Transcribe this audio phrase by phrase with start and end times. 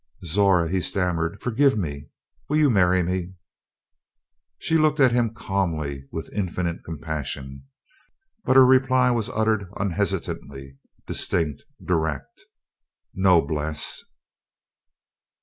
[0.25, 2.07] "Zora!" he stammered, "forgive me!
[2.49, 3.35] Will you marry me?"
[4.57, 7.65] She looked at him calmly with infinite compassion.
[8.43, 12.45] But her reply was uttered unhesitantly; distinct, direct.
[13.13, 14.01] "No, Bles."